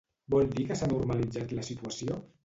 [0.33, 2.17] Vol dir que s’ha normalitzat la situació?